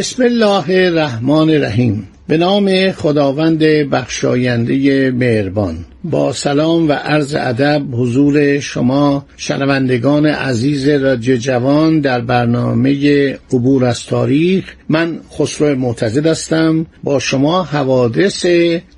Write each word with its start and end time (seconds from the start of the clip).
بسم 0.00 0.22
الله 0.22 0.64
الرحمن 0.68 1.50
الرحیم. 1.50 2.08
به 2.28 2.36
نام 2.36 2.92
خداوند 2.92 3.58
بخشاینده 3.62 5.10
مهربان. 5.10 5.76
با 6.04 6.32
سلام 6.32 6.88
و 6.88 6.92
عرض 6.92 7.34
ادب 7.34 7.82
حضور 7.92 8.60
شما 8.60 9.26
شنوندگان 9.36 10.26
عزیز 10.26 10.88
رادیو 10.88 11.36
جوان 11.36 12.00
در 12.00 12.20
برنامه 12.20 13.38
عبور 13.52 13.84
از 13.84 14.06
تاریخ. 14.06 14.64
من 14.88 15.20
خسرو 15.38 15.78
معتزد 15.78 16.26
هستم. 16.26 16.86
با 17.04 17.18
شما 17.18 17.62
حوادث 17.62 18.46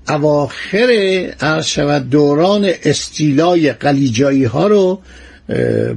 اواخر 0.09 0.91
عرض 1.41 1.67
شود 1.67 2.11
دوران 2.11 2.71
استیلای 2.85 3.73
قلیجایی 3.73 4.45
ها 4.45 4.67
رو 4.67 4.99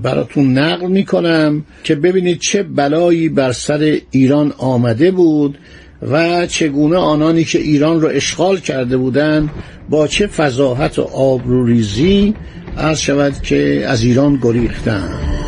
براتون 0.04 0.58
نقل 0.58 0.88
می‌کنم 0.88 1.66
که 1.84 1.96
ببینید 1.96 2.40
چه 2.40 2.64
بلایی 2.64 3.30
بر 3.30 3.52
سر 3.52 3.98
ایران 4.12 4.54
آمده 4.58 5.12
بود 5.12 5.58
و 6.12 6.46
چگونه 6.46 6.98
آنانی 6.98 7.44
که 7.44 7.60
ایران 7.60 8.02
را 8.02 8.10
اشغال 8.10 8.58
کرده 8.60 8.98
بودند 8.98 9.50
با 9.90 10.08
چه 10.08 10.28
فضاحت 10.28 11.00
و 11.00 11.02
آبروریزی 11.02 12.34
عرض 12.78 13.00
شود 13.00 13.42
که 13.42 13.86
از 13.88 14.04
ایران 14.04 14.40
گریختند 14.42 15.45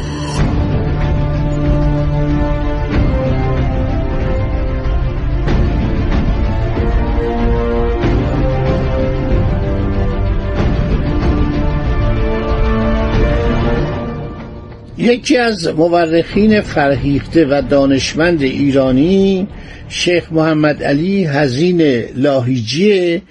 یکی 15.08 15.38
از 15.38 15.68
مورخین 15.68 16.62
فرهیخته 16.62 17.46
و 17.46 17.62
دانشمند 17.70 18.42
ایرانی 18.42 19.48
شیخ 19.90 20.32
محمد 20.32 20.84
علی 20.84 21.26
حزین 21.26 21.82
لاهیجیه 22.16 23.22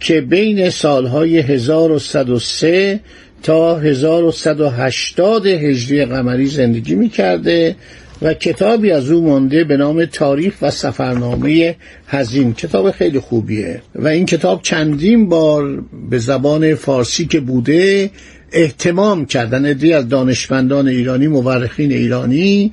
که 0.00 0.20
بین 0.20 0.70
سالهای 0.70 1.38
1103 1.38 3.00
تا 3.42 3.78
1180 3.78 5.46
هجری 5.46 6.04
قمری 6.04 6.46
زندگی 6.46 6.94
می 6.94 7.08
کرده 7.08 7.76
و 8.22 8.34
کتابی 8.34 8.90
از 8.90 9.10
او 9.10 9.26
مانده 9.26 9.64
به 9.64 9.76
نام 9.76 10.04
تاریخ 10.04 10.54
و 10.62 10.70
سفرنامه 10.70 11.76
هزین 12.06 12.54
کتاب 12.54 12.90
خیلی 12.90 13.18
خوبیه 13.18 13.82
و 13.94 14.08
این 14.08 14.26
کتاب 14.26 14.62
چندین 14.62 15.28
بار 15.28 15.84
به 16.10 16.18
زبان 16.18 16.74
فارسی 16.74 17.26
که 17.26 17.40
بوده 17.40 18.10
احتمام 18.52 19.26
کردن 19.26 19.70
ادی 19.70 19.92
از 19.92 20.08
دانشمندان 20.08 20.88
ایرانی 20.88 21.26
مورخین 21.28 21.92
ایرانی 21.92 22.72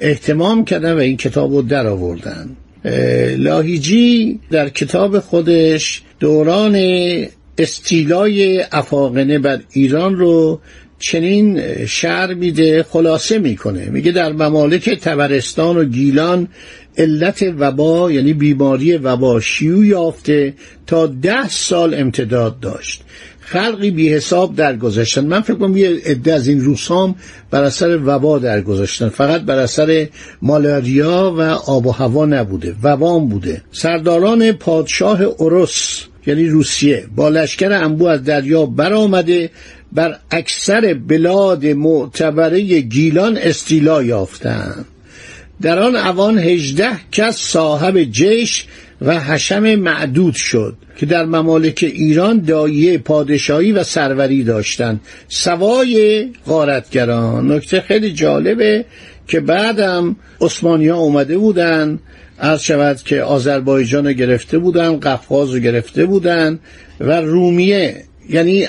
احتمام 0.00 0.64
کردن 0.64 0.92
و 0.92 0.98
این 0.98 1.16
کتاب 1.16 1.52
رو 1.52 1.62
در 1.62 1.86
آوردن. 1.86 2.56
لاهیجی 3.36 4.40
در 4.50 4.68
کتاب 4.68 5.18
خودش 5.18 6.02
دوران 6.20 6.76
استیلای 7.58 8.64
افاقنه 8.72 9.38
بر 9.38 9.60
ایران 9.70 10.16
رو 10.16 10.60
چنین 10.98 11.60
شعر 11.86 12.34
میده 12.34 12.82
خلاصه 12.82 13.38
می‌کنه. 13.38 13.84
میگه 13.90 14.12
در 14.12 14.32
ممالک 14.32 14.90
تبرستان 14.90 15.76
و 15.76 15.84
گیلان 15.84 16.48
علت 16.98 17.54
وبا 17.58 18.12
یعنی 18.12 18.32
بیماری 18.32 18.96
وبا 18.96 19.40
شیوع 19.40 19.86
یافته 19.86 20.54
تا 20.86 21.06
ده 21.06 21.48
سال 21.48 21.94
امتداد 21.94 22.60
داشت. 22.60 23.02
خلقی 23.50 23.90
بی 23.90 24.08
حساب 24.08 24.56
درگذشتن 24.56 25.24
من 25.24 25.40
فکر 25.40 25.54
کنم 25.54 25.76
یه 25.76 26.00
عده 26.06 26.32
از 26.32 26.48
این 26.48 26.60
روسام 26.60 27.14
بر 27.50 27.62
اثر 27.62 27.98
وبا 28.04 28.38
درگذشتن 28.38 29.08
فقط 29.08 29.40
بر 29.40 29.58
اثر 29.58 30.08
مالاریا 30.42 31.34
و 31.38 31.40
آب 31.42 31.86
و 31.86 31.90
هوا 31.90 32.26
نبوده. 32.26 32.74
وبام 32.82 33.28
بوده. 33.28 33.62
سرداران 33.72 34.52
پادشاه 34.52 35.22
اوروس 35.22 36.02
یعنی 36.26 36.48
روسیه 36.48 37.04
با 37.16 37.28
لشکر 37.28 37.72
انبو 37.72 38.06
از 38.06 38.24
دریا 38.24 38.66
برآمده 38.66 39.50
بر 39.92 40.18
اکثر 40.30 40.94
بلاد 40.94 41.66
معتبره 41.66 42.80
گیلان 42.80 43.36
استیلا 43.36 44.02
یافتند. 44.02 44.84
در 45.62 45.78
آن 45.78 45.96
اوان 45.96 46.38
هجده 46.38 46.90
کس 47.12 47.36
صاحب 47.36 48.02
جیش 48.02 48.66
و 49.02 49.20
حشم 49.20 49.74
معدود 49.74 50.34
شد 50.34 50.76
که 50.96 51.06
در 51.06 51.24
ممالک 51.24 51.78
ایران 51.94 52.40
دایه 52.40 52.98
پادشاهی 52.98 53.72
و 53.72 53.82
سروری 53.82 54.44
داشتند. 54.44 55.00
سوای 55.28 56.28
غارتگران. 56.46 57.52
نکته 57.52 57.80
خیلی 57.80 58.12
جالبه 58.12 58.84
که 59.26 59.40
بعدم 59.40 60.16
عثمانی 60.40 60.88
ها 60.88 60.98
اومده 60.98 61.38
بودن. 61.38 61.98
عرض 62.40 62.60
شود 62.60 62.96
که 62.96 63.22
آذربایجان 63.22 64.06
رو 64.06 64.12
گرفته 64.12 64.58
بودن 64.58 65.00
قفقاز 65.00 65.50
رو 65.50 65.58
گرفته 65.58 66.06
بودن 66.06 66.58
و 67.00 67.20
رومیه 67.20 68.04
یعنی 68.28 68.68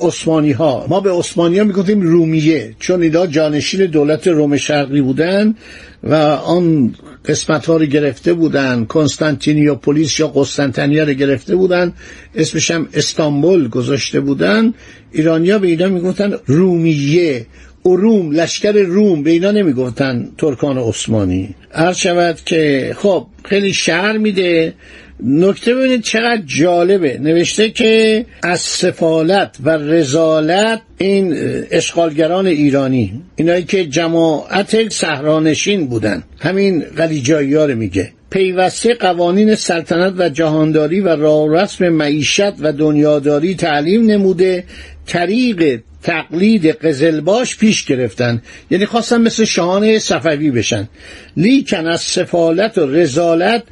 عثمانی 0.00 0.52
ها 0.52 0.86
ما 0.88 1.00
به 1.00 1.12
عثمانی 1.12 1.58
ها 1.58 1.64
می‌گفتیم 1.64 2.00
رومیه 2.00 2.74
چون 2.78 3.02
اینا 3.02 3.26
جانشین 3.26 3.86
دولت 3.86 4.26
روم 4.28 4.56
شرقی 4.56 5.00
بودن 5.00 5.54
و 6.02 6.14
آن 6.14 6.94
قسمت 7.24 7.66
ها 7.66 7.76
رو 7.76 7.84
گرفته 7.84 8.34
بودن 8.34 8.84
کنستانتینیوپولیس 8.84 10.20
یا 10.20 10.28
قسطنطنیه 10.28 11.04
رو 11.04 11.12
گرفته 11.12 11.56
بودن 11.56 11.92
اسمش 12.34 12.70
هم 12.70 12.88
استانبول 12.94 13.68
گذاشته 13.68 14.20
بودن. 14.20 14.74
ایرانیا 15.12 15.58
به 15.58 15.66
اینا 15.68 15.88
می‌گفتن 15.88 16.32
رومیه 16.46 17.46
اروم 17.84 18.30
لشکر 18.30 18.72
روم 18.72 19.22
به 19.22 19.30
اینا 19.30 19.50
نمی‌گفتن 19.50 20.28
ترکان 20.38 20.78
عثمانی. 20.78 21.54
عرض 21.74 21.96
شود 21.96 22.40
که 22.44 22.94
خب 22.98 23.26
خیلی 23.44 23.72
شهر 23.72 24.18
میده. 24.18 24.74
نکته 25.22 25.74
ببینید 25.74 26.02
چقدر 26.02 26.42
جالبه. 26.46 27.18
نوشته 27.18 27.70
که 27.70 28.26
از 28.42 28.60
سفالت 28.60 29.56
و 29.64 29.70
رزالت 29.70 30.80
این 30.98 31.34
اشغالگران 31.70 32.46
ایرانی 32.46 33.22
اینایی 33.36 33.64
که 33.64 33.84
جماعت 33.84 34.92
صحرانشین 34.92 35.86
بودن. 35.86 36.22
همین 36.40 36.84
قلیجایی 36.96 37.54
ها 37.54 37.64
رو 37.64 37.74
میگه. 37.74 38.12
پیوسته 38.30 38.94
قوانین 38.94 39.54
سلطنت 39.54 40.14
و 40.18 40.28
جهانداری 40.28 41.00
و 41.00 41.08
راه 41.08 41.48
رسم 41.50 41.88
معیشت 41.88 42.60
و 42.60 42.72
دنیاداری 42.72 43.54
تعلیم 43.54 44.06
نموده. 44.06 44.64
طریق 45.06 45.80
تقلید 46.02 46.66
قزلباش 46.66 47.56
پیش 47.56 47.84
گرفتن. 47.84 48.42
یعنی 48.70 48.86
خواستن 48.86 49.20
مثل 49.20 49.44
شاهان 49.44 49.98
صفوی 49.98 50.50
بشن. 50.50 50.88
لیکن 51.36 51.86
از 51.86 52.00
سفالت 52.00 52.78
و 52.78 52.86
رزالت 52.86 53.62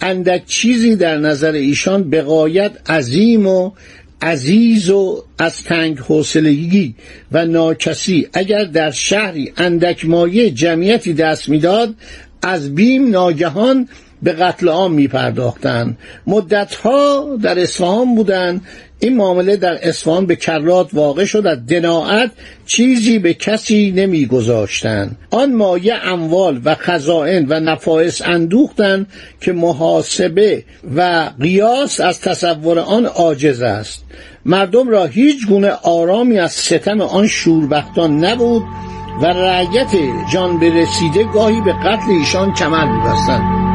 اندک 0.00 0.46
چیزی 0.46 0.96
در 0.96 1.18
نظر 1.18 1.52
ایشان 1.52 2.10
بقایت 2.10 2.90
عظیم 2.90 3.46
و 3.46 3.72
عزیز 4.22 4.90
و 4.90 5.24
از 5.38 5.64
تنگ 5.64 5.98
حوصلگی 5.98 6.94
و 7.32 7.44
ناکسی. 7.46 8.28
اگر 8.32 8.64
در 8.64 8.90
شهری 8.90 9.52
اندک 9.56 10.04
مایه 10.06 10.50
جمعیتی 10.50 11.14
دست 11.14 11.48
می‌داد 11.48 11.94
از 12.42 12.74
بیم 12.74 13.10
ناگهان 13.10 13.88
به 14.22 14.32
قتل 14.32 14.68
عام 14.68 14.92
می 14.92 15.08
پرداختن 15.08 15.96
مدتها 16.26 17.26
در 17.42 17.58
اصفهان 17.58 18.14
بودن. 18.14 18.60
این 18.98 19.16
معامله 19.16 19.56
در 19.56 19.88
اصفهان 19.88 20.26
به 20.26 20.36
کرات 20.36 20.88
واقع 20.92 21.24
شد 21.24 21.46
از 21.46 21.66
دناعت 21.66 22.30
چیزی 22.66 23.18
به 23.18 23.34
کسی 23.34 23.92
نمی 23.96 24.26
گذاشتن. 24.26 25.16
آن 25.30 25.54
مایه 25.54 25.94
اموال 25.94 26.60
و 26.64 26.74
خزائن 26.74 27.46
و 27.48 27.60
نفایس 27.60 28.22
اندوختن 28.22 29.06
که 29.40 29.52
محاسبه 29.52 30.64
و 30.96 31.30
قیاس 31.40 32.00
از 32.00 32.20
تصور 32.20 32.78
آن 32.78 33.06
عاجز 33.06 33.62
است. 33.62 34.04
مردم 34.44 34.88
را 34.88 35.06
هیچ 35.06 35.46
گونه 35.48 35.70
آرامی 35.82 36.38
از 36.38 36.52
ستم 36.52 37.00
آن 37.00 37.26
شوربختان 37.26 38.24
نبود 38.24 38.62
و 39.22 39.26
رعیت 39.26 39.90
جان 40.32 40.60
برسیده 40.60 41.24
گاهی 41.34 41.60
به 41.60 41.72
قتل 41.72 42.10
ایشان 42.10 42.54
کمر 42.54 42.84
میبستند. 42.84 43.71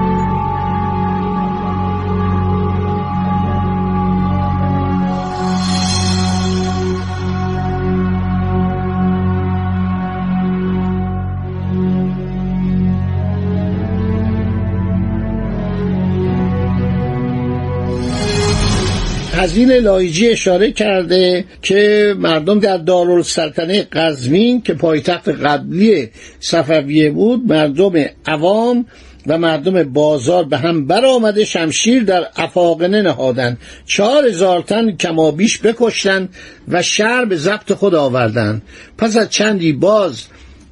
هزین 19.37 19.71
لایجی 19.71 20.29
اشاره 20.29 20.71
کرده 20.71 21.45
که 21.61 22.13
مردم 22.19 22.59
در 22.59 22.77
دارالسلطنه 22.77 23.83
قزوین 23.83 24.61
که 24.61 24.73
پایتخت 24.73 25.29
قبلی 25.29 26.09
صفویه 26.39 27.09
بود 27.09 27.45
مردم 27.47 28.05
عوام 28.25 28.85
و 29.27 29.37
مردم 29.37 29.83
بازار 29.83 30.43
به 30.43 30.57
هم 30.57 30.87
برآمده 30.87 31.45
شمشیر 31.45 32.03
در 32.03 32.27
افاقنه 32.35 33.01
نهادند 33.01 33.57
چهار 33.85 34.27
هزار 34.27 34.61
تن 34.61 34.91
کمابیش 34.91 35.59
بکشتند 35.59 36.29
و 36.67 36.81
شهر 36.81 37.25
به 37.25 37.35
ضبط 37.35 37.73
خود 37.73 37.95
آوردند 37.95 38.61
پس 38.97 39.17
از 39.17 39.29
چندی 39.29 39.73
باز 39.73 40.23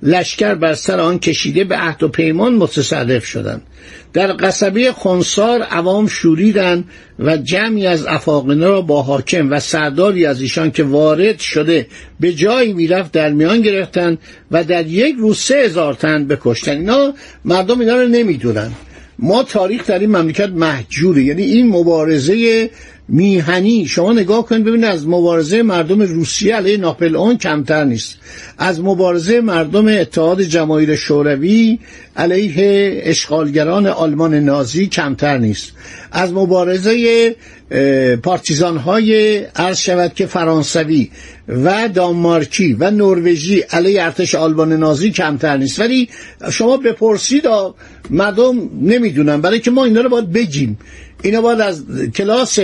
لشکر 0.03 0.55
بر 0.55 0.73
سر 0.73 0.99
آن 0.99 1.19
کشیده 1.19 1.63
به 1.63 1.75
عهد 1.75 2.03
و 2.03 2.07
پیمان 2.07 2.53
متصرف 2.53 3.25
شدند. 3.25 3.61
در 4.15 4.35
قصبه 4.39 4.91
خونسار 4.91 5.61
عوام 5.61 6.07
شوریدند 6.07 6.85
و 7.19 7.37
جمعی 7.37 7.87
از 7.87 8.05
افاقنه 8.05 8.65
را 8.65 8.81
با 8.81 9.01
حاکم 9.01 9.51
و 9.51 9.59
سرداری 9.59 10.25
از 10.25 10.41
ایشان 10.41 10.71
که 10.71 10.83
وارد 10.83 11.39
شده 11.39 11.87
به 12.19 12.33
جایی 12.33 12.73
می‌رفت 12.73 13.11
در 13.11 13.29
میان 13.29 13.61
گرفتند 13.61 14.17
و 14.51 14.63
در 14.63 14.87
یک 14.87 15.15
روز 15.19 15.37
سه 15.37 15.55
هزار 15.55 15.93
تن 15.93 16.27
بکشتن 16.27 16.71
اینا 16.71 17.13
مردم 17.45 17.79
اینا 17.79 17.95
رو 17.95 18.07
نمی‌دونن. 18.07 18.71
ما 19.19 19.43
تاریخ 19.43 19.87
در 19.87 19.99
این 19.99 20.09
مملکت 20.17 20.49
محجوره. 20.49 21.23
یعنی 21.23 21.43
این 21.43 21.67
مبارزه 21.67 22.69
میهنی 23.07 23.85
شما 23.85 24.13
نگاه 24.13 24.45
کنید 24.45 24.63
ببینید 24.63 24.85
از 24.85 25.07
مبارزه 25.07 25.61
مردم 25.61 26.01
روسیه 26.01 26.55
علیه 26.55 26.77
ناپلئون 26.77 27.37
کمتر 27.37 27.83
نیست. 27.83 28.15
از 28.57 28.81
مبارزه 28.81 29.41
مردم 29.41 29.87
اتحاد 29.87 30.41
جماهیر 30.41 30.95
شوروی 30.95 31.79
علیه 32.15 33.01
اشغالگران 33.03 33.87
آلمان 33.87 34.33
نازی 34.33 34.87
کمتر 34.87 35.37
نیست. 35.37 35.71
از 36.11 36.33
مبارزه 36.33 37.35
پارتیزان 38.23 38.77
های 38.77 39.37
عرض 39.55 39.77
شود 39.77 40.13
که 40.13 40.25
فرانسوی 40.25 41.09
و 41.47 41.89
دانمارکی 41.93 42.73
و 42.73 42.91
نروژی 42.91 43.59
علیه 43.59 44.03
ارتش 44.03 44.35
آلمان 44.35 44.73
نازی 44.73 45.11
کمتر 45.11 45.57
نیست. 45.57 45.79
ولی 45.79 46.09
شما 46.51 46.77
بپرسید 46.77 47.43
مردم 48.09 48.69
نمی‌دونن. 48.81 49.41
برای 49.41 49.59
که 49.59 49.71
ما 49.71 49.85
اینا 49.85 50.01
رو 50.01 50.09
باید 50.09 50.31
بگیم. 50.31 50.77
اینا 51.25 51.41
باید 51.41 51.61
از 51.61 51.83
کلاس 52.15 52.59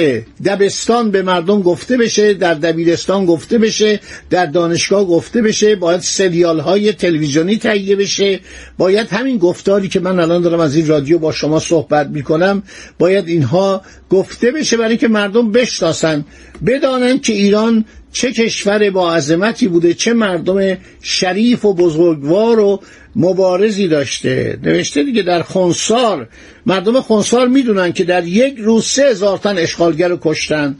دبستان 0.45 1.11
به 1.11 1.21
مردم 1.21 1.61
گفته 1.61 1.97
بشه 1.97 2.33
در 2.33 2.53
دبیرستان 2.53 3.25
گفته 3.25 3.57
بشه 3.57 3.99
در 4.29 4.45
دانشگاه 4.45 5.05
گفته 5.05 5.41
بشه 5.41 5.75
باید 5.75 6.01
سریال 6.01 6.59
های 6.59 6.93
تلویزیونی 6.93 7.57
تهیه 7.57 7.95
بشه. 7.95 8.39
باید 8.77 9.07
همین 9.07 9.37
گفتاری 9.37 9.87
که 9.87 9.99
من 9.99 10.19
الان 10.19 10.41
دارم 10.41 10.59
از 10.59 10.75
این 10.75 10.87
رادیو 10.87 11.19
با 11.19 11.31
شما 11.31 11.59
صحبت 11.59 12.07
می‌کنم 12.07 12.63
باید 12.99 13.27
اینها 13.27 13.81
گفته 14.09 14.51
بشه 14.51 14.77
برای 14.77 14.97
که 14.97 15.07
مردم 15.07 15.51
بشناسن 15.51 16.25
بدانن 16.65 17.19
که 17.19 17.33
ایران 17.33 17.85
چه 18.11 18.31
کشور 18.31 18.89
با 18.89 19.15
عظمتی 19.15 19.67
بوده 19.67 19.93
چه 19.93 20.13
مردم 20.13 20.77
شریف 21.01 21.65
و 21.65 21.73
بزرگوار 21.73 22.59
و 22.59 22.81
مبارزی 23.15 23.87
داشته. 23.87 24.59
نوشته 24.63 25.03
دیگه 25.03 25.21
در 25.21 25.41
خونسار 25.41 26.27
مردم 26.65 27.01
خونسار 27.01 27.47
می‌دونن 27.47 27.93
که 27.93 28.03
در 28.03 28.27
یک 28.27 28.55
روز 28.57 28.85
سه 28.85 29.03
هزار 29.03 29.37
تن 29.37 29.57
اشغالگر 29.57 30.07
رو 30.07 30.19
کشتن. 30.21 30.77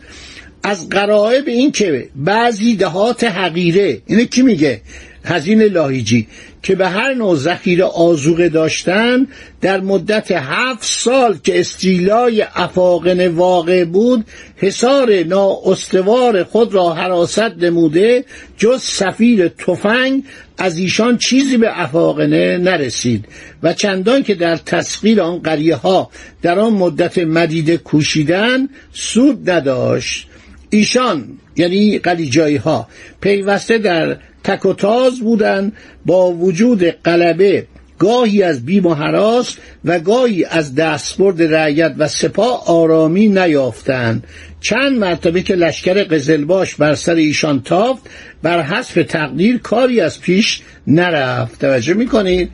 از 0.64 0.90
قرائب 0.90 1.48
این 1.48 1.72
که 1.72 2.10
بعضی 2.16 2.76
دهات 2.76 3.24
حقیره 3.24 4.02
اینه 4.06 4.26
کی 4.26 4.42
میگه؟ 4.42 4.82
هزین 5.26 5.62
لاهیجی. 5.62 6.28
که 6.64 6.76
به 6.76 6.88
هر 6.88 7.14
نوع 7.14 7.36
ذخیره 7.36 7.84
آزوقه 7.84 8.50
داشتن 8.50 9.28
در 9.62 9.82
مدت 9.82 10.32
هفت 10.32 10.84
سال 10.84 11.38
که 11.44 11.60
استیلای 11.60 12.46
افاقن 12.56 13.28
واقع 13.28 13.86
بود 13.86 14.26
حصار 14.56 15.24
نااستوار 15.24 16.44
خود 16.44 16.74
را 16.74 16.94
حراست 16.94 17.40
نموده 17.40 18.26
جز 18.58 18.82
سفیر 18.82 19.48
تفنگ 19.48 20.24
از 20.58 20.78
ایشان 20.78 21.18
چیزی 21.18 21.58
به 21.58 21.82
افاقنه 21.82 22.58
نرسید 22.58 23.26
و 23.64 23.74
چندان 23.74 24.24
که 24.24 24.36
در 24.36 24.56
تسخیر 24.56 25.22
آن 25.22 25.40
قریه 25.40 25.76
ها 25.76 26.10
در 26.42 26.60
آن 26.60 26.74
مدت 26.74 27.18
مدیده 27.18 27.78
کوشیدن 27.78 28.70
سود 28.94 29.50
نداشت. 29.50 30.28
ایشان 30.70 31.38
یعنی 31.56 32.00
قلیجایی 32.00 32.56
ها 32.56 32.88
پیوسته 33.22 33.78
در 33.78 34.18
تک 34.44 34.66
و 34.66 34.74
تاز 34.74 35.20
بودند 35.20 35.74
با 36.06 36.32
وجود 36.32 36.84
قلبه 36.84 37.68
گاهی 38.00 38.44
از 38.44 38.66
بیم 38.66 38.86
و 38.86 38.94
حراس 38.94 39.58
و 39.86 40.00
گاهی 40.00 40.46
از 40.46 40.76
دستبرد 40.76 41.54
رعیت 41.54 41.96
و 41.98 42.08
سپاه 42.08 42.64
آرامی 42.68 43.28
نیافتند. 43.28 44.24
چند 44.62 44.98
مرتبه 44.98 45.42
که 45.42 45.56
لشکر 45.56 46.04
قزلباش 46.04 46.76
بر 46.76 46.96
سر 46.96 47.16
ایشان 47.16 47.62
تافت 47.62 48.02
بر 48.44 48.62
حسب 48.62 49.04
تقدیر 49.04 49.58
کاری 49.58 50.02
از 50.02 50.22
پیش 50.22 50.62
نرفت. 50.88 51.60
توجه 51.60 51.94
می‌کنید؟ 51.94 52.52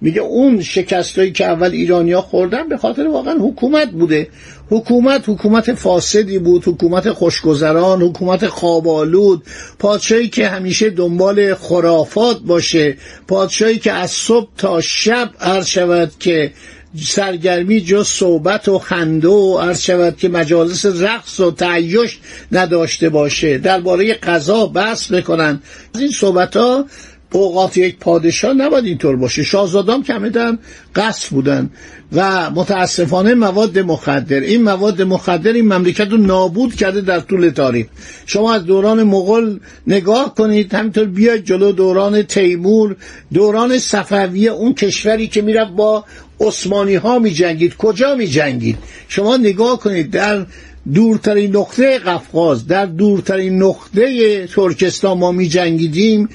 میگه 0.00 0.20
اون 0.20 0.62
شکستایی 0.62 1.32
که 1.32 1.46
اول 1.46 1.70
ایرانیا 1.70 2.20
خوردن 2.20 2.68
به 2.68 2.76
خاطر 2.76 3.08
واقعا 3.08 3.34
حکومت 3.34 3.90
بوده. 3.90 4.28
حکومت 4.70 5.28
حکومت 5.28 5.74
فاسدی 5.74 6.38
بود 6.38 6.64
حکومت 6.68 7.12
خوشگذران 7.12 8.02
حکومت 8.02 8.46
خوابالود 8.46 9.42
پادشاهی 9.78 10.28
که 10.28 10.48
همیشه 10.48 10.90
دنبال 10.90 11.54
خرافات 11.54 12.40
باشه 12.40 12.96
پادشاهی 13.28 13.78
که 13.78 13.92
از 13.92 14.10
صبح 14.10 14.48
تا 14.56 14.80
شب 14.80 15.30
عرض 15.40 15.66
شود 15.66 16.12
که 16.18 16.52
سرگرمی 16.96 17.80
جز 17.80 18.08
صحبت 18.08 18.68
و 18.68 18.78
خنده 18.78 19.28
و 19.28 19.58
عرض 19.58 19.80
شود 19.80 20.16
که 20.16 20.28
مجالس 20.28 20.86
رقص 20.86 21.40
و 21.40 21.50
تعیش 21.50 22.18
نداشته 22.52 23.08
باشه. 23.08 23.58
درباره 23.58 24.14
قضا 24.14 24.66
بحث 24.66 25.12
بکنن 25.12 25.62
از 25.94 26.00
این 26.00 26.10
صحبت 26.10 26.56
ها 26.56 26.84
اوقات 27.32 27.76
یک 27.76 27.98
پادشاه 27.98 28.54
نباید 28.54 28.84
اینطور 28.84 29.16
باشه. 29.16 29.42
شاهزادام 29.42 30.02
کمیدن 30.02 30.58
قصد 30.94 31.28
بودن 31.30 31.70
و 32.12 32.50
متاسفانه 32.50 33.34
مواد 33.34 33.78
مخدر. 33.78 34.40
این 34.40 34.62
مواد 34.62 35.02
مخدر 35.02 35.52
این 35.52 35.72
مملکت 35.72 36.08
رو 36.10 36.16
نابود 36.16 36.74
کرده 36.74 37.00
در 37.00 37.20
طول 37.20 37.48
تاریخ. 37.48 37.86
شما 38.26 38.54
از 38.54 38.64
دوران 38.64 39.02
مغل 39.02 39.56
نگاه 39.86 40.34
کنید 40.34 40.74
همینطور 40.74 41.04
بیاید 41.04 41.44
جلو 41.44 41.72
دوران 41.72 42.22
تیمور 42.22 42.96
دوران 43.32 43.78
صفویه 43.78 44.50
اون 44.50 44.74
کشوری 44.74 45.28
که 45.28 45.42
می‌رفت 45.42 45.72
با 45.72 46.04
عثمانی 46.40 46.94
ها 46.94 47.18
می 47.18 47.30
جنگید 47.30 47.76
کجا 47.76 48.14
می 48.14 48.26
جنگید 48.26 48.78
شما 49.08 49.36
نگاه 49.36 49.78
کنید 49.78 50.10
در 50.10 50.46
دورترین 50.94 51.56
نقطه 51.56 51.98
قفقاز 51.98 52.66
در 52.66 52.86
دورترین 52.86 53.62
نقطه 53.62 54.46
ترکستان 54.46 55.18
ما 55.18 55.32
می 55.32 55.48
جنگیدیم 55.48 56.28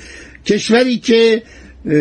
کشوری 0.46 0.98
که 0.98 1.44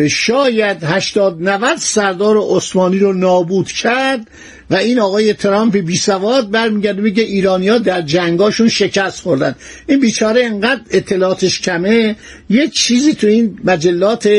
شاید 0.09 0.83
80 0.83 1.41
90 1.41 1.77
سردار 1.77 2.37
عثمانی 2.37 2.99
رو 2.99 3.13
نابود 3.13 3.67
کرد 3.67 4.27
و 4.69 4.75
این 4.75 4.99
آقای 4.99 5.33
ترامپ 5.33 5.77
بی 5.77 5.97
سواد 5.97 6.51
برمیگرده 6.51 7.01
میگه 7.01 7.23
ایرانیا 7.23 7.77
در 7.77 8.01
جنگاشون 8.01 8.69
شکست 8.69 9.21
خوردن. 9.21 9.55
این 9.87 9.99
بیچاره 9.99 10.45
انقدر 10.45 10.81
اطلاعاتش 10.91 11.61
کمه. 11.61 12.15
یه 12.49 12.67
چیزی 12.67 13.13
تو 13.15 13.27
این 13.27 13.59
مجلات 13.63 14.29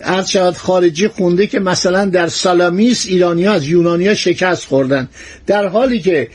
از 0.00 0.36
خارجی 0.58 1.08
خونده 1.08 1.46
که 1.46 1.60
مثلا 1.60 2.04
در 2.04 2.28
سالامیس 2.28 3.06
ایرانیا 3.06 3.52
از 3.52 3.66
یونانیا 3.66 4.14
شکست 4.14 4.64
خوردن. 4.64 5.08
در 5.46 5.66
حالی 5.66 6.00
که 6.00 6.28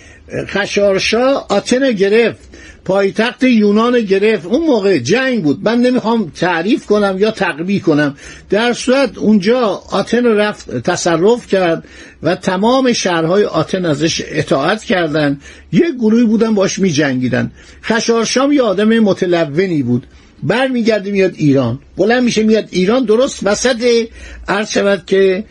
خشارشا 0.47 1.33
آتن 1.33 1.91
گرفت. 1.91 2.49
پایتخت 2.85 3.43
یونان 3.43 3.99
گرفت. 3.99 4.45
اون 4.45 4.65
موقع 4.67 4.97
جنگ 4.97 5.43
بود. 5.43 5.59
من 5.63 5.81
نمی‌خوام 5.81 6.31
تعریف 6.35 6.85
کنم 6.85 7.15
یا 7.19 7.31
تقبیه 7.31 7.79
کنم. 7.79 8.15
در 8.49 8.73
صورت 8.73 9.17
اونجا 9.17 9.59
آتن 9.91 10.25
رفت 10.25 10.77
تصرف 10.77 11.47
کرد 11.47 11.83
و 12.23 12.35
تمام 12.35 12.93
شهرهای 12.93 13.43
آتن 13.43 13.85
ازش 13.85 14.21
اطاعت 14.27 14.83
کردند 14.83 15.41
یک 15.71 15.95
گروهی 15.99 16.25
بودن 16.25 16.55
باش 16.55 16.79
می 16.79 16.91
جنگیدن 16.91 17.51
خشارشام 17.83 18.51
یه 18.51 18.61
آدم 18.61 18.99
متلونی 18.99 19.83
بود. 19.83 20.07
برمیگرده 20.43 21.11
میاد 21.11 21.33
ایران. 21.35 21.79
بلند 21.97 22.23
میشه 22.23 22.43
میاد 22.43 22.67
ایران. 22.71 23.05
درست 23.05 23.39
وسط 23.43 24.07
عرض 24.47 24.69
شود 24.69 25.03
که 25.05 25.43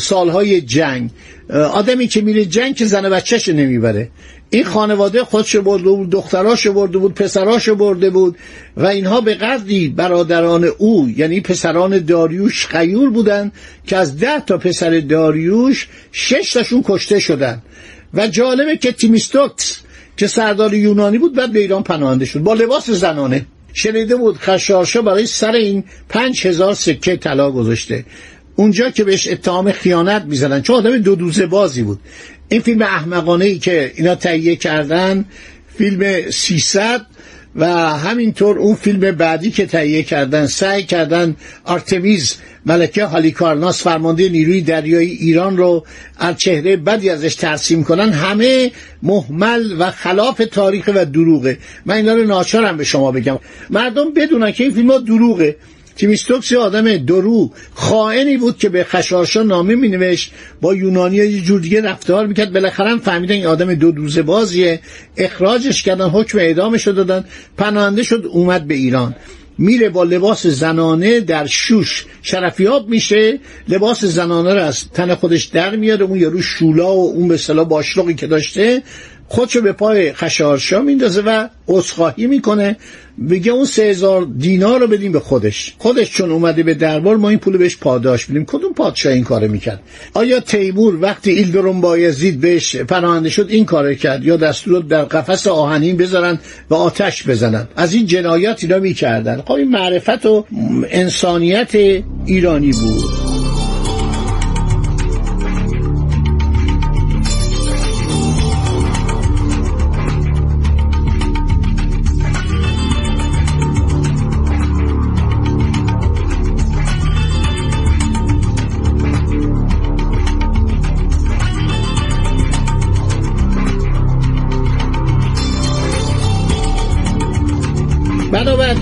سالهای 0.00 0.60
جنگ. 0.60 1.10
آدمی 1.50 2.08
که 2.08 2.20
میره 2.20 2.44
جنگ 2.44 2.76
که 2.76 2.84
زن 2.84 3.10
بچهش 3.10 3.48
نمی‌بره. 3.48 4.10
این 4.50 4.64
خانواده 4.64 5.24
خودش 5.24 5.56
برده 5.56 5.88
بود 5.88 6.10
دختراش 6.10 6.66
برده 6.66 6.98
بود 6.98 7.14
پسراش 7.14 7.68
برده 7.68 8.10
بود 8.10 8.36
و 8.76 8.86
اینها 8.86 9.20
به 9.20 9.34
قدری 9.34 9.88
برادران 9.88 10.64
او 10.78 11.10
یعنی 11.16 11.40
پسران 11.40 11.98
داریوش 11.98 12.66
خیور 12.66 13.10
بودن 13.10 13.52
که 13.86 13.96
از 13.96 14.18
ده 14.18 14.40
تا 14.40 14.58
پسر 14.58 15.00
داریوش 15.00 15.88
شش 16.12 16.52
تاشون 16.52 16.82
کشته 16.84 17.18
شدن. 17.18 17.62
و 18.14 18.26
جالبه 18.26 18.76
که 18.76 18.92
تیمیستوکس 18.92 19.78
که 20.16 20.26
سردار 20.26 20.74
یونانی 20.74 21.18
بود 21.18 21.34
بعد 21.34 21.52
به 21.52 21.58
ایران 21.58 21.82
پناهنده 21.82 22.24
شد. 22.24 22.40
با 22.40 22.54
لباس 22.54 22.90
زنانه. 22.90 23.46
شنیده 23.72 24.16
بود 24.16 24.36
خشارشا 24.36 25.02
برای 25.02 25.26
سر 25.26 25.52
این 25.52 25.84
پنج 26.08 26.46
هزار 26.46 26.74
سکه 26.74 27.16
طلا 27.16 27.50
گذاشته. 27.50 28.04
اونجا 28.56 28.90
که 28.90 29.04
بهش 29.04 29.28
اتهام 29.28 29.72
خیانت 29.72 30.24
می‌زنن 30.24 30.62
چون 30.62 30.76
آدم 30.76 30.98
دو 30.98 31.14
دوزه 31.14 31.46
بازی 31.46 31.82
بود. 31.82 32.00
این 32.48 32.60
فیلم 32.60 32.82
احمقانه 32.82 33.44
ای 33.44 33.58
که 33.58 33.92
اینا 33.96 34.14
تهیه 34.14 34.56
کردن 34.56 35.24
فیلم 35.78 36.30
300 36.30 37.06
و 37.56 37.66
همینطور 37.96 38.58
اون 38.58 38.74
فیلم 38.74 39.00
بعدی 39.00 39.50
که 39.50 39.66
تهیه 39.66 40.02
کردن 40.02 40.46
سعی 40.46 40.82
کردن 40.82 41.36
آرتمیز 41.64 42.36
ملکه 42.66 43.04
هالیکارناس 43.04 43.82
فرمانده 43.82 44.28
نیروی 44.28 44.60
دریایی 44.60 45.10
ایران 45.10 45.56
رو 45.56 45.86
از 46.18 46.36
چهره 46.36 46.76
بدی 46.76 47.10
ازش 47.10 47.34
ترسیم 47.34 47.84
کنن 47.84 48.12
همه 48.12 48.72
محمل 49.02 49.74
و 49.78 49.90
خلاف 49.90 50.42
تاریخ 50.52 50.90
و 50.94 51.04
دروغه. 51.04 51.58
من 51.86 51.94
اینا 51.94 52.14
رو 52.14 52.24
ناچارم 52.24 52.76
به 52.76 52.84
شما 52.84 53.12
بگم. 53.12 53.38
مردم 53.70 54.14
بدونن 54.14 54.52
که 54.52 54.64
این 54.64 54.72
فیلم 54.72 54.90
ها 54.90 54.98
دروغه. 54.98 55.56
تیمیستوکس 55.96 56.52
یه 56.52 56.58
آدم 56.58 56.96
درو 56.96 57.50
خائنی 57.74 58.36
بود 58.36 58.58
که 58.58 58.68
به 58.68 58.84
خشارشا 58.84 59.42
نامه 59.42 59.74
می 59.74 59.88
نوشت 59.88 60.32
با 60.60 60.74
یونانی 60.74 61.16
یه 61.16 61.40
جور 61.40 61.60
دیگه 61.60 61.82
رفتار 61.82 62.26
می‌کرد. 62.26 62.52
بالاخره 62.52 62.90
هم 62.90 62.98
فهمیدن 62.98 63.34
این 63.34 63.46
آدم 63.46 63.74
دو 63.74 63.90
دوزه 63.90 64.22
بازیه. 64.22 64.80
اخراجش 65.16 65.82
کردن 65.82 66.08
حکم 66.08 66.38
اعدامش 66.38 66.86
رو 66.86 66.92
دادن. 66.92 67.24
پناهنده 67.56 68.02
شد 68.02 68.24
اومد 68.32 68.66
به 68.66 68.74
ایران. 68.74 69.14
میره 69.58 69.88
با 69.88 70.04
لباس 70.04 70.46
زنانه 70.46 71.20
در 71.20 71.46
شوش. 71.46 72.06
شرفیاب 72.22 72.88
میشه 72.88 73.38
لباس 73.68 74.04
زنانه 74.04 74.54
رو 74.54 74.62
از 74.62 74.90
تن 74.90 75.14
خودش 75.14 75.44
در 75.44 75.76
میاره. 75.76 76.04
اون 76.04 76.20
یارو 76.20 76.42
شولا 76.42 76.96
و 76.96 77.10
اون 77.10 77.28
به 77.28 77.36
صلاح 77.36 77.68
باشلقی 77.68 78.14
که 78.14 78.26
داشته 78.26 78.82
خودشو 79.28 79.60
به 79.60 79.72
پای 79.72 80.12
خشارشا 80.12 80.80
میندازه 80.80 81.22
و 81.22 81.48
عذرخواهی 81.68 82.26
می‌کنه. 82.26 82.76
میگه 83.18 83.52
اون 83.52 83.64
سه 83.64 83.82
هزار 83.82 84.28
دینار 84.38 84.80
رو 84.80 84.86
بدیم 84.86 85.12
به 85.12 85.20
خودش. 85.20 85.74
خودش 85.78 86.10
چون 86.10 86.30
اومده 86.30 86.62
به 86.62 86.74
دربار 86.74 87.16
ما 87.16 87.28
این 87.28 87.38
پول 87.38 87.56
بهش 87.56 87.76
پاداش 87.76 88.26
بدیم 88.26 88.44
کدوم 88.44 88.72
پادشاه 88.72 89.12
این 89.12 89.24
کارو 89.24 89.48
می‌کرد؟ 89.48 89.80
آیا 90.14 90.40
تیمور 90.40 90.98
وقتی 91.02 91.30
ایلدرون 91.30 91.80
بایزید 91.80 92.40
بهش 92.40 92.76
پناهنده 92.76 93.30
شد 93.30 93.46
این 93.48 93.64
کارو 93.64 93.94
کرد؟ 93.94 94.24
یا 94.24 94.36
دستور 94.36 94.82
در 94.82 95.04
قفس 95.04 95.46
آهنین 95.46 95.96
بذارن 95.96 96.38
و 96.70 96.74
آتش 96.74 97.28
بزنن؟ 97.28 97.68
از 97.76 97.94
این 97.94 98.06
جنایات 98.06 98.64
اینا 98.64 98.78
می‌کردن. 98.78 99.42
خب 99.42 99.52
این 99.52 99.70
معرفت 99.70 100.26
و 100.26 100.46
انسانیت 100.90 101.72
ایرانی 102.26 102.72
بود. 102.72 103.23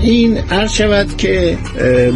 این 0.03 0.37
عرض 0.37 0.71
شود 0.71 1.17
که 1.17 1.57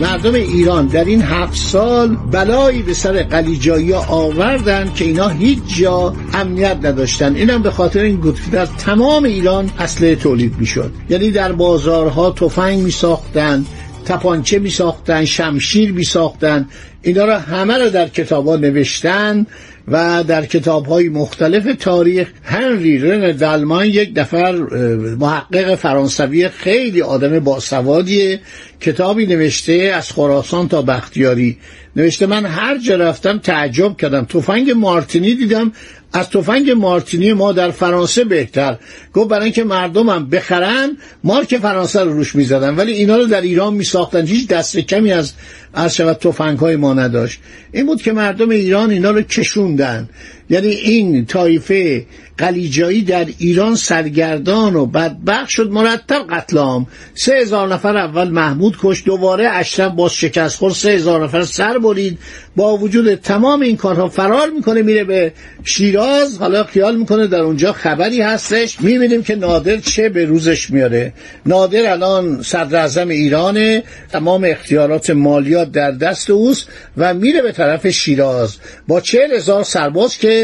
مردم 0.01 0.33
ایران 0.33 0.87
در 0.87 1.05
این 1.05 1.21
هفت 1.21 1.55
سال 1.57 2.15
بلایی 2.31 2.81
به 2.81 2.93
سر 2.93 3.23
قلیجایی 3.23 3.93
آوردن 3.93 4.91
که 4.95 5.05
اینا 5.05 5.29
هیچ 5.29 5.59
جا 5.79 6.13
امنیت 6.33 6.77
نداشتن. 6.83 7.35
اینم 7.35 7.61
به 7.61 7.71
خاطر 7.71 7.99
این 7.99 8.17
بود 8.17 8.35
که 8.35 8.51
در 8.51 8.65
تمام 8.65 9.23
ایران 9.23 9.69
اصله 9.79 10.15
تولید 10.15 10.53
می‌شد. 10.59 10.91
یعنی 11.09 11.31
در 11.31 11.51
بازارها 11.51 12.31
تفنگ 12.31 12.79
می 12.79 12.91
ساختن 12.91 13.65
تپانچه 14.05 14.59
می 14.59 14.69
ساختن 14.69 15.25
شمشیر 15.25 15.91
می 15.91 16.03
ساختن 16.03 16.69
اینا 17.01 17.25
را 17.25 17.39
همه 17.39 17.77
را 17.77 17.89
در 17.89 18.07
کتابا 18.07 18.55
نوشتن. 18.55 19.45
و 19.87 20.23
در 20.27 20.45
کتاب 20.45 20.85
های 20.85 21.09
مختلف 21.09 21.75
تاریخ 21.79 22.31
هنری 22.43 22.97
رن 22.97 23.31
دلمان 23.31 23.85
یک 23.85 24.11
نفر 24.15 24.51
محقق 25.19 25.75
فرانسوی 25.75 26.49
خیلی 26.49 27.01
آدم 27.01 27.39
باسوادیه 27.39 28.39
کتابی 28.81 29.25
نوشته 29.25 29.73
از 29.73 30.11
خراسان 30.11 30.67
تا 30.67 30.81
بختیاری. 30.81 31.57
نوشته 31.95 32.25
من 32.25 32.45
هر 32.45 32.77
جا 32.77 32.95
رفتم 32.95 33.37
تعجب 33.37 33.97
کردم. 33.97 34.25
تفنگ 34.25 34.71
مارتینی 34.71 35.35
دیدم 35.35 35.71
از 36.13 36.29
تفنگ 36.29 36.71
مارتینی 36.71 37.33
ما 37.33 37.51
در 37.51 37.71
فرانسه 37.71 38.23
بهتر. 38.23 38.77
گفت 39.13 39.29
برای 39.29 39.43
اینکه 39.43 39.63
مردمم 39.63 40.29
بخرن 40.29 40.97
مارک 41.23 41.57
فرانسه 41.57 42.03
رو 42.03 42.13
روش 42.13 42.35
می‌زدن. 42.35 42.75
ولی 42.75 42.91
اینا 42.91 43.17
رو 43.17 43.25
در 43.25 43.41
ایران 43.41 43.73
میساختن. 43.73 44.25
هیچ 44.25 44.47
دست 44.47 44.77
کمی 44.77 45.11
از 45.11 45.33
از 45.73 45.95
شود 45.95 46.17
تفنگ 46.17 46.59
های 46.59 46.75
ما 46.75 46.93
نداشت. 46.93 47.39
این 47.71 47.85
بود 47.85 48.01
که 48.01 48.11
مردم 48.11 48.49
ایران 48.49 48.91
اینا 48.91 49.11
رو 49.11 49.21
کشوندن. 49.21 50.09
یعنی 50.49 50.67
این 50.67 51.25
طایفه 51.25 52.05
قلیجایی 52.37 53.01
در 53.01 53.25
ایران 53.37 53.75
سرگردان 53.75 54.75
و 54.75 54.85
بدبخت 54.85 55.49
شد 55.49 55.69
مرتب 55.71 56.25
قتل 56.29 56.57
عام. 56.57 56.87
سه 57.13 57.33
هزار 57.33 57.67
نفر 57.67 57.97
اول 57.97 58.29
محمود 58.29 58.77
کش 58.81 59.03
دوباره 59.05 59.49
اشرف 59.49 59.91
باز 59.91 60.13
شکست 60.13 60.57
خورد. 60.57 60.73
سه 60.73 60.89
هزار 60.89 61.23
نفر 61.23 61.43
سر 61.43 61.77
برید. 61.77 62.17
با 62.55 62.77
وجود 62.77 63.15
تمام 63.15 63.61
این 63.61 63.77
کارها 63.77 64.07
فرار 64.07 64.49
می‌کنه 64.49 64.81
میره 64.81 65.03
به 65.03 65.33
شیراز. 65.63 66.37
حالا 66.37 66.63
خیال 66.63 66.97
می‌کنه 66.97 67.27
در 67.27 67.39
اونجا 67.39 67.73
خبری 67.73 68.21
هستش. 68.21 68.81
می‌بینیم 68.81 69.23
که 69.23 69.35
نادر 69.35 69.77
چه 69.77 70.09
به 70.09 70.25
روزش 70.25 70.69
میاره. 70.69 71.13
نادر 71.45 71.91
الان 71.91 72.41
صدر 72.41 73.07
ایرانه. 73.07 73.83
تمام 74.11 74.43
اختیارات 74.43 75.09
مالیات 75.09 75.71
در 75.71 75.91
دست 75.91 76.29
اوست 76.29 76.67
و 76.97 77.13
میره 77.13 77.41
به 77.41 77.51
طرف 77.51 77.87
شیراز. 77.87 78.57
با 78.87 79.01
چهل 79.01 79.31
هزار 79.31 79.63
سرباز 79.63 80.17
که 80.17 80.36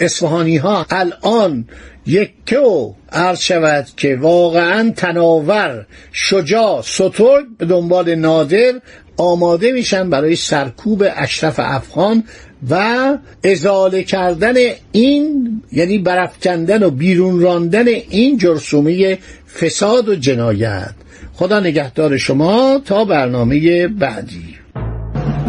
اصفهانی 0.00 0.56
ها 0.56 0.86
الان 0.90 1.64
یکه 2.06 2.58
و 2.58 2.92
عرض 3.12 3.40
شود 3.40 3.86
که 3.96 4.16
واقعا 4.16 4.92
تناور 4.96 5.86
شجاع 6.12 6.82
سترگ 6.82 7.44
به 7.58 7.66
دنبال 7.66 8.14
نادر 8.14 8.72
آماده 9.16 9.72
میشن 9.72 10.10
برای 10.10 10.36
سرکوب 10.36 11.04
اشرف 11.16 11.54
افغان 11.58 12.24
و 12.70 13.16
ازاله 13.44 14.02
کردن 14.02 14.54
این 14.92 15.62
یعنی 15.72 15.98
برافکندن 15.98 16.82
و 16.82 16.90
بیرون 16.90 17.40
راندن 17.40 17.88
این 17.88 18.38
جرسومه 18.38 19.18
فساد 19.60 20.08
و 20.08 20.14
جنایت. 20.14 20.94
خدا 21.32 21.60
نگهدار 21.60 22.16
شما 22.16 22.80
تا 22.84 23.04
برنامه 23.04 23.88
بعدی. 23.88 24.56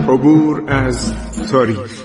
عبور 0.07 0.63
از 0.71 1.13
تاریخ. 1.51 2.04